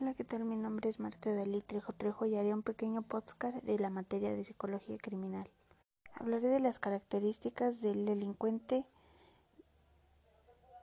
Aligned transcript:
Hola, 0.00 0.12
¿qué 0.12 0.24
tal? 0.24 0.44
Mi 0.44 0.56
nombre 0.56 0.90
es 0.90 0.98
Marta 0.98 1.32
Dalí 1.32 1.60
Trejo 1.60 1.92
Trejo 1.92 2.26
y 2.26 2.34
haré 2.34 2.52
un 2.52 2.64
pequeño 2.64 3.02
podcast 3.02 3.62
de 3.62 3.78
la 3.78 3.90
materia 3.90 4.32
de 4.32 4.42
psicología 4.42 4.98
criminal. 4.98 5.48
Hablaré 6.14 6.48
de 6.48 6.58
las 6.58 6.80
características 6.80 7.80
del 7.80 8.04
delincuente 8.04 8.84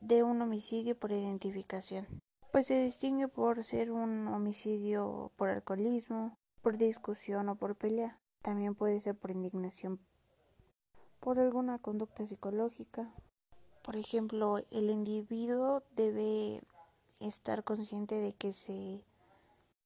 de 0.00 0.22
un 0.22 0.40
homicidio 0.40 0.98
por 0.98 1.12
identificación. 1.12 2.06
Pues 2.50 2.68
se 2.68 2.82
distingue 2.82 3.28
por 3.28 3.62
ser 3.62 3.92
un 3.92 4.26
homicidio 4.28 5.32
por 5.36 5.50
alcoholismo, 5.50 6.38
por 6.62 6.78
discusión 6.78 7.50
o 7.50 7.56
por 7.56 7.76
pelea. 7.76 8.18
También 8.40 8.74
puede 8.74 9.02
ser 9.02 9.16
por 9.16 9.32
indignación 9.32 10.00
por 11.20 11.38
alguna 11.38 11.78
conducta 11.78 12.26
psicológica. 12.26 13.12
Por 13.82 13.96
ejemplo, 13.96 14.60
el 14.70 14.88
individuo 14.88 15.82
debe 15.94 16.62
estar 17.26 17.64
consciente 17.64 18.16
de 18.16 18.32
que 18.34 18.52
se 18.52 19.04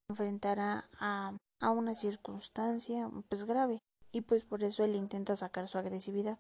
enfrentará 0.09 0.89
a, 0.99 1.37
a 1.61 1.71
una 1.71 1.95
circunstancia 1.95 3.11
pues 3.29 3.45
grave 3.45 3.81
y 4.13 4.23
pues 4.23 4.45
por 4.45 4.65
eso 4.65 4.85
él 4.85 4.97
intenta 4.97 5.37
sacar 5.37 5.69
su 5.69 5.79
agresividad. 5.79 6.39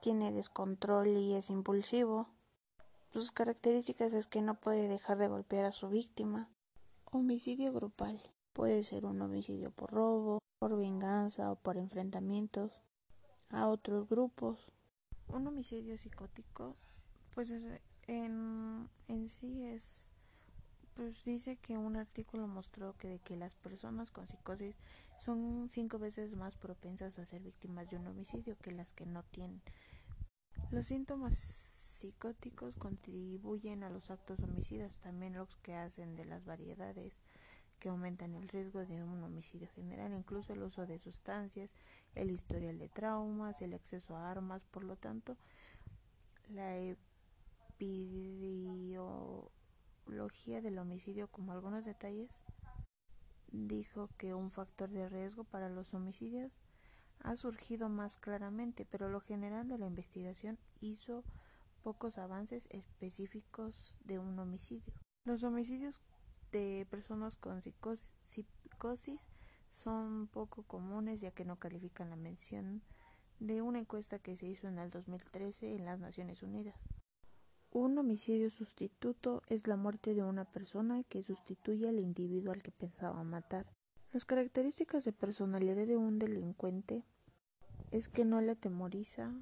Tiene 0.00 0.32
descontrol 0.32 1.08
y 1.08 1.34
es 1.34 1.50
impulsivo. 1.50 2.28
Sus 3.12 3.32
características 3.32 4.12
es 4.12 4.26
que 4.26 4.40
no 4.40 4.54
puede 4.54 4.88
dejar 4.88 5.18
de 5.18 5.28
golpear 5.28 5.64
a 5.64 5.72
su 5.72 5.88
víctima. 5.88 6.48
Homicidio 7.04 7.72
grupal. 7.72 8.20
Puede 8.52 8.82
ser 8.82 9.04
un 9.04 9.20
homicidio 9.20 9.70
por 9.72 9.90
robo, 9.90 10.38
por 10.58 10.76
venganza 10.76 11.50
o 11.50 11.56
por 11.56 11.76
enfrentamientos 11.76 12.72
a 13.50 13.68
otros 13.68 14.08
grupos. 14.08 14.58
Un 15.28 15.46
homicidio 15.46 15.96
psicótico, 15.96 16.76
pues 17.34 17.52
en, 18.10 18.88
sí 19.28 19.64
es 19.64 20.08
pues 20.94 21.24
dice 21.24 21.56
que 21.56 21.78
un 21.78 21.96
artículo 21.96 22.48
mostró 22.48 22.96
que 22.96 23.08
de 23.08 23.18
que 23.20 23.36
las 23.36 23.54
personas 23.54 24.10
con 24.10 24.26
psicosis 24.26 24.74
son 25.20 25.68
cinco 25.70 25.98
veces 25.98 26.36
más 26.36 26.56
propensas 26.56 27.18
a 27.18 27.24
ser 27.24 27.40
víctimas 27.40 27.90
de 27.90 27.96
un 27.96 28.08
homicidio 28.08 28.58
que 28.58 28.72
las 28.72 28.92
que 28.92 29.06
no 29.06 29.22
tienen. 29.22 29.62
Los 30.72 30.86
síntomas 30.86 31.36
psicóticos 31.36 32.76
contribuyen 32.76 33.84
a 33.84 33.90
los 33.90 34.10
actos 34.10 34.40
homicidas, 34.40 34.98
también 34.98 35.34
los 35.34 35.56
que 35.56 35.74
hacen 35.74 36.16
de 36.16 36.24
las 36.24 36.44
variedades 36.44 37.20
que 37.78 37.88
aumentan 37.88 38.34
el 38.34 38.48
riesgo 38.48 38.84
de 38.84 39.02
un 39.02 39.22
homicidio 39.22 39.68
general, 39.68 40.12
incluso 40.14 40.52
el 40.52 40.62
uso 40.62 40.84
de 40.84 40.98
sustancias, 40.98 41.70
el 42.14 42.30
historial 42.30 42.78
de 42.78 42.88
traumas, 42.88 43.62
el 43.62 43.72
acceso 43.72 44.16
a 44.16 44.30
armas, 44.30 44.64
por 44.64 44.84
lo 44.84 44.96
tanto, 44.96 45.36
la 46.50 46.76
epidemiología 47.80 50.60
del 50.60 50.78
homicidio, 50.78 51.28
como 51.28 51.52
algunos 51.52 51.86
detalles, 51.86 52.42
dijo 53.52 54.10
que 54.18 54.34
un 54.34 54.50
factor 54.50 54.90
de 54.90 55.08
riesgo 55.08 55.44
para 55.44 55.70
los 55.70 55.94
homicidios 55.94 56.60
ha 57.20 57.36
surgido 57.36 57.88
más 57.88 58.16
claramente, 58.16 58.84
pero 58.84 59.08
lo 59.08 59.20
general 59.20 59.68
de 59.68 59.78
la 59.78 59.86
investigación 59.86 60.58
hizo 60.80 61.24
pocos 61.82 62.18
avances 62.18 62.68
específicos 62.70 63.94
de 64.04 64.18
un 64.18 64.38
homicidio. 64.38 64.92
Los 65.24 65.42
homicidios 65.42 66.02
de 66.52 66.86
personas 66.90 67.36
con 67.36 67.62
psicosis 67.62 69.28
son 69.68 70.28
poco 70.28 70.64
comunes 70.64 71.20
ya 71.20 71.30
que 71.30 71.44
no 71.44 71.58
califican 71.58 72.10
la 72.10 72.16
mención 72.16 72.82
de 73.38 73.62
una 73.62 73.78
encuesta 73.78 74.18
que 74.18 74.36
se 74.36 74.46
hizo 74.46 74.68
en 74.68 74.78
el 74.78 74.90
2013 74.90 75.76
en 75.76 75.86
las 75.86 75.98
Naciones 75.98 76.42
Unidas. 76.42 76.76
Un 77.72 77.98
homicidio 77.98 78.50
sustituto 78.50 79.42
es 79.48 79.66
la 79.66 79.76
muerte 79.76 80.14
de 80.14 80.24
una 80.24 80.44
persona 80.44 81.02
que 81.04 81.22
sustituye 81.22 81.88
al 81.88 82.00
individuo 82.00 82.52
al 82.52 82.62
que 82.62 82.70
pensaba 82.70 83.22
matar. 83.22 83.66
Las 84.12 84.24
características 84.24 85.04
de 85.04 85.12
personalidad 85.12 85.86
de 85.86 85.96
un 85.96 86.18
delincuente 86.18 87.04
es 87.90 88.08
que 88.08 88.24
no 88.24 88.40
le 88.40 88.52
atemoriza 88.52 89.32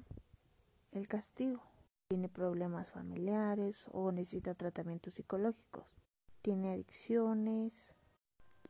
el 0.91 1.07
castigo, 1.07 1.61
tiene 2.07 2.29
problemas 2.29 2.91
familiares 2.91 3.89
o 3.91 4.11
necesita 4.11 4.53
tratamientos 4.53 5.15
psicológicos 5.15 5.99
tiene 6.41 6.71
adicciones 6.71 7.95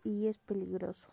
y 0.04 0.28
es 0.28 0.38
peligroso. 0.40 1.10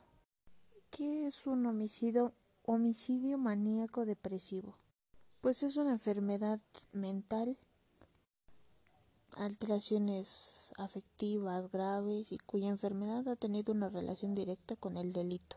¿Qué 0.91 1.27
es 1.27 1.47
un 1.47 1.67
homicidio? 1.67 2.33
Homicidio 2.63 3.39
maníaco 3.39 4.07
depresivo. 4.07 4.77
Pues 5.41 5.63
es 5.63 5.77
una 5.77 5.93
enfermedad 5.93 6.61
mental, 6.93 7.57
alteraciones 9.37 10.73
afectivas 10.79 11.71
graves 11.71 12.33
y 12.33 12.39
cuya 12.39 12.69
enfermedad 12.69 13.29
ha 13.29 13.37
tenido 13.37 13.73
una 13.73 13.89
relación 13.89 14.35
directa 14.35 14.77
con 14.77 14.97
el 14.97 15.13
delito. 15.13 15.57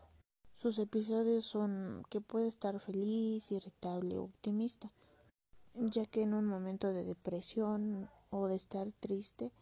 Sus 0.54 0.78
episodios 0.78 1.46
son 1.46 2.04
que 2.10 2.20
puede 2.20 2.46
estar 2.46 2.78
feliz, 2.80 3.50
irritable 3.50 4.18
o 4.18 4.24
optimista, 4.24 4.92
ya 5.74 6.04
que 6.06 6.22
en 6.22 6.34
un 6.34 6.46
momento 6.46 6.92
de 6.92 7.04
depresión 7.04 8.10
o 8.30 8.46
de 8.46 8.56
estar 8.56 8.92
triste, 8.92 9.52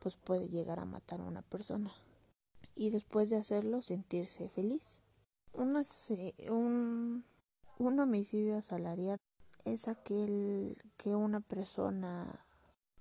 pues 0.00 0.16
puede 0.16 0.48
llegar 0.48 0.80
a 0.80 0.86
matar 0.86 1.20
a 1.20 1.24
una 1.24 1.42
persona 1.42 1.92
y 2.74 2.90
después 2.90 3.30
de 3.30 3.36
hacerlo 3.36 3.82
sentirse 3.82 4.48
feliz. 4.48 5.00
un, 5.52 7.24
un 7.78 8.00
homicidio 8.00 8.56
asalariado 8.56 9.18
es 9.64 9.88
aquel 9.88 10.76
que 10.96 11.14
una 11.14 11.40
persona 11.40 12.45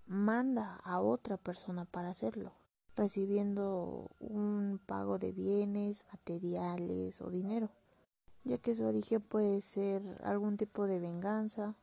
manda 0.07 0.75
a 0.83 1.01
otra 1.01 1.37
persona 1.37 1.85
para 1.85 2.09
hacerlo, 2.09 2.53
recibiendo 2.95 4.11
un 4.19 4.79
pago 4.85 5.19
de 5.19 5.31
bienes, 5.31 6.05
materiales 6.11 7.21
o 7.21 7.29
dinero, 7.29 7.69
ya 8.43 8.57
que 8.57 8.75
su 8.75 8.83
origen 8.85 9.21
puede 9.21 9.61
ser 9.61 10.01
algún 10.23 10.57
tipo 10.57 10.87
de 10.87 10.99
venganza, 10.99 11.75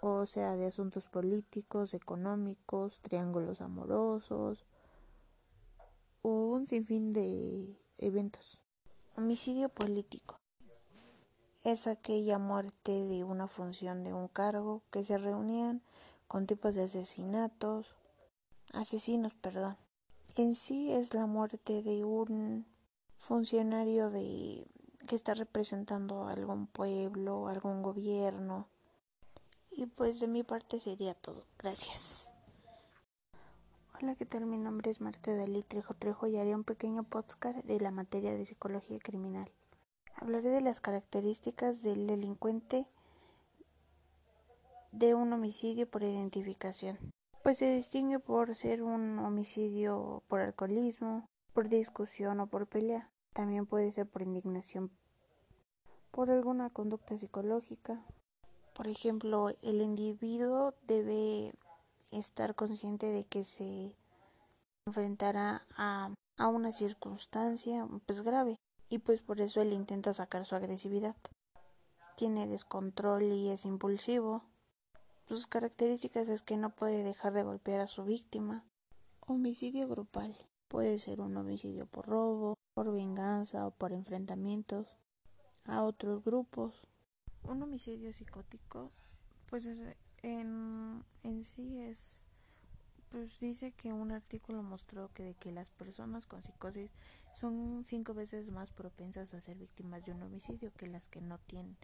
o 0.00 0.26
sea, 0.26 0.56
de 0.56 0.66
asuntos 0.66 1.08
políticos, 1.08 1.94
económicos, 1.94 3.00
triángulos 3.00 3.60
amorosos 3.60 4.64
o 6.22 6.50
un 6.50 6.66
sinfín 6.66 7.12
de 7.12 7.76
eventos. 7.98 8.62
Homicidio 9.16 9.68
político 9.68 10.40
es 11.64 11.86
aquella 11.86 12.38
muerte 12.38 12.92
de 12.92 13.22
una 13.22 13.46
función 13.46 14.02
de 14.02 14.12
un 14.12 14.26
cargo 14.26 14.82
que 14.90 15.04
se 15.04 15.18
reunían 15.18 15.82
con 16.32 16.46
tipos 16.46 16.74
de 16.74 16.84
asesinatos, 16.84 17.94
asesinos, 18.72 19.34
perdón. 19.34 19.76
En 20.34 20.54
sí 20.54 20.90
es 20.90 21.12
la 21.12 21.26
muerte 21.26 21.82
de 21.82 22.04
un 22.04 22.64
funcionario 23.18 24.08
de 24.08 24.66
que 25.06 25.14
está 25.14 25.34
representando 25.34 26.28
algún 26.28 26.68
pueblo, 26.68 27.48
algún 27.48 27.82
gobierno, 27.82 28.66
y 29.70 29.84
pues 29.84 30.20
de 30.20 30.26
mi 30.26 30.42
parte 30.42 30.80
sería 30.80 31.12
todo. 31.12 31.44
Gracias. 31.58 32.32
Hola, 34.00 34.14
¿qué 34.14 34.24
tal? 34.24 34.46
Mi 34.46 34.56
nombre 34.56 34.90
es 34.90 35.02
Marta 35.02 35.36
Dalí 35.36 35.62
Trejo 35.62 35.92
Trejo 35.92 36.28
y 36.28 36.38
haré 36.38 36.54
un 36.54 36.64
pequeño 36.64 37.02
podcast 37.02 37.58
de 37.58 37.78
la 37.78 37.90
materia 37.90 38.32
de 38.32 38.46
psicología 38.46 38.98
criminal. 39.00 39.50
Hablaré 40.16 40.48
de 40.48 40.62
las 40.62 40.80
características 40.80 41.82
del 41.82 42.06
delincuente 42.06 42.86
de 44.92 45.14
un 45.14 45.32
homicidio 45.32 45.90
por 45.90 46.04
identificación. 46.04 46.98
Pues 47.42 47.58
se 47.58 47.74
distingue 47.74 48.20
por 48.20 48.54
ser 48.54 48.82
un 48.82 49.18
homicidio 49.18 50.22
por 50.28 50.40
alcoholismo, 50.40 51.26
por 51.52 51.68
discusión 51.68 52.38
o 52.40 52.46
por 52.46 52.68
pelea. 52.68 53.10
También 53.32 53.66
puede 53.66 53.90
ser 53.90 54.08
por 54.08 54.22
indignación 54.22 54.90
por 56.12 56.30
alguna 56.30 56.68
conducta 56.68 57.16
psicológica, 57.16 58.04
por 58.74 58.88
ejemplo, 58.88 59.50
el 59.62 59.82
individuo 59.82 60.74
debe 60.86 61.54
estar 62.10 62.54
consciente 62.54 63.06
de 63.06 63.24
que 63.24 63.44
se 63.44 63.94
enfrentará 64.86 65.66
a, 65.76 66.10
una 66.38 66.72
circunstancia 66.72 67.86
pues 68.06 68.22
grave 68.22 68.56
y 68.88 68.98
pues 68.98 69.22
por 69.22 69.40
eso 69.40 69.60
él 69.60 69.72
intenta 69.72 70.14
sacar 70.14 70.44
su 70.44 70.54
agresividad. 70.54 71.14
Tiene 72.16 72.46
descontrol 72.46 73.22
y 73.24 73.50
es 73.50 73.64
impulsivo. 73.66 74.42
Sus 75.32 75.46
características 75.46 76.28
es 76.28 76.42
que 76.42 76.58
no 76.58 76.76
puede 76.76 77.04
dejar 77.04 77.32
de 77.32 77.42
golpear 77.42 77.80
a 77.80 77.86
su 77.86 78.04
víctima. 78.04 78.66
Homicidio 79.20 79.88
grupal. 79.88 80.36
Puede 80.68 80.98
ser 80.98 81.22
un 81.22 81.34
homicidio 81.38 81.86
por 81.86 82.06
robo, 82.06 82.58
por 82.74 82.92
venganza 82.92 83.66
o 83.66 83.70
por 83.70 83.94
enfrentamientos 83.94 84.86
a 85.64 85.84
otros 85.84 86.22
grupos. 86.22 86.74
Un 87.44 87.62
homicidio 87.62 88.12
psicótico, 88.12 88.92
pues 89.48 89.64
en, 90.20 91.02
en 91.22 91.44
sí 91.46 91.80
es, 91.80 92.26
pues 93.08 93.40
dice 93.40 93.72
que 93.72 93.94
un 93.94 94.12
artículo 94.12 94.62
mostró 94.62 95.10
que 95.14 95.22
de 95.22 95.34
que 95.34 95.50
las 95.50 95.70
personas 95.70 96.26
con 96.26 96.42
psicosis 96.42 96.90
son 97.34 97.86
cinco 97.86 98.12
veces 98.12 98.50
más 98.50 98.70
propensas 98.70 99.32
a 99.32 99.40
ser 99.40 99.56
víctimas 99.56 100.04
de 100.04 100.12
un 100.12 100.24
homicidio 100.24 100.74
que 100.74 100.88
las 100.88 101.08
que 101.08 101.22
no 101.22 101.38
tienen. 101.38 101.78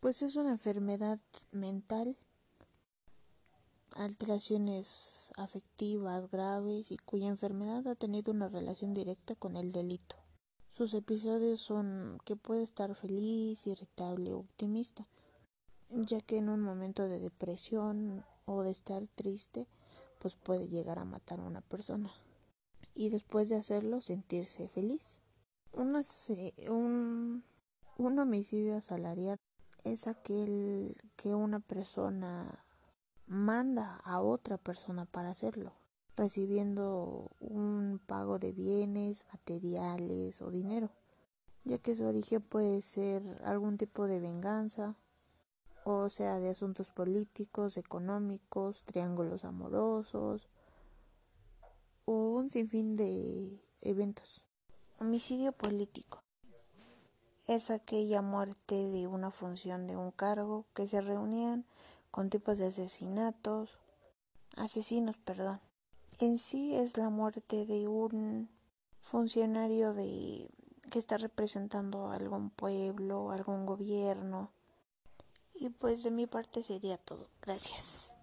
Pues 0.00 0.22
es 0.22 0.34
una 0.34 0.50
enfermedad 0.50 1.20
mental 1.52 2.16
alteraciones 3.94 5.32
afectivas 5.36 6.30
graves 6.30 6.90
y 6.90 6.96
cuya 6.96 7.28
enfermedad 7.28 7.86
ha 7.86 7.94
tenido 7.94 8.32
una 8.32 8.48
relación 8.48 8.94
directa 8.94 9.34
con 9.34 9.56
el 9.56 9.72
delito. 9.72 10.16
Sus 10.68 10.94
episodios 10.94 11.60
son 11.60 12.18
que 12.24 12.34
puede 12.34 12.62
estar 12.62 12.94
feliz, 12.94 13.66
irritable 13.66 14.32
optimista, 14.32 15.06
ya 15.92 16.20
que 16.20 16.38
en 16.38 16.48
un 16.48 16.60
momento 16.60 17.08
de 17.08 17.18
depresión 17.18 18.24
o 18.46 18.62
de 18.62 18.70
estar 18.70 19.06
triste, 19.08 19.68
pues 20.18 20.36
puede 20.36 20.68
llegar 20.68 20.98
a 20.98 21.04
matar 21.04 21.40
a 21.40 21.44
una 21.44 21.60
persona 21.60 22.10
y 22.94 23.08
después 23.08 23.48
de 23.48 23.56
hacerlo 23.56 24.00
sentirse 24.00 24.68
feliz. 24.68 25.20
un, 25.72 27.44
un 27.98 28.18
homicidio 28.18 28.76
asalariado 28.76 29.38
es 29.84 30.06
aquel 30.06 30.94
que 31.16 31.34
una 31.34 31.60
persona 31.60 32.64
manda 33.26 33.96
a 34.04 34.20
otra 34.20 34.58
persona 34.58 35.06
para 35.06 35.30
hacerlo, 35.30 35.72
recibiendo 36.16 37.30
un 37.40 38.00
pago 38.06 38.38
de 38.38 38.52
bienes, 38.52 39.24
materiales 39.32 40.42
o 40.42 40.50
dinero, 40.50 40.90
ya 41.64 41.78
que 41.78 41.94
su 41.94 42.04
origen 42.04 42.42
puede 42.42 42.82
ser 42.82 43.40
algún 43.44 43.78
tipo 43.78 44.06
de 44.06 44.20
venganza, 44.20 44.96
o 45.84 46.08
sea, 46.08 46.38
de 46.38 46.50
asuntos 46.50 46.90
políticos, 46.90 47.76
económicos, 47.76 48.84
triángulos 48.84 49.44
amorosos, 49.44 50.48
o 52.04 52.34
un 52.34 52.50
sinfín 52.50 52.96
de 52.96 53.60
eventos. 53.80 54.44
Homicidio 55.00 55.52
político 55.52 56.22
es 57.48 57.70
aquella 57.70 58.22
muerte 58.22 58.74
de 58.74 59.06
una 59.06 59.30
función 59.30 59.86
de 59.86 59.96
un 59.96 60.12
cargo 60.12 60.64
que 60.74 60.86
se 60.86 61.00
reunían 61.00 61.64
con 62.10 62.30
tipos 62.30 62.58
de 62.58 62.66
asesinatos, 62.66 63.78
asesinos, 64.56 65.16
perdón. 65.18 65.60
En 66.18 66.38
sí 66.38 66.74
es 66.74 66.96
la 66.96 67.10
muerte 67.10 67.66
de 67.66 67.88
un 67.88 68.48
funcionario 69.00 69.92
de 69.92 70.48
que 70.90 70.98
está 70.98 71.16
representando 71.16 72.08
a 72.08 72.16
algún 72.16 72.50
pueblo, 72.50 73.30
algún 73.30 73.66
gobierno. 73.66 74.52
Y 75.62 75.70
pues 75.70 76.02
de 76.02 76.10
mi 76.10 76.26
parte 76.26 76.64
sería 76.64 76.98
todo. 76.98 77.28
Gracias. 77.40 78.16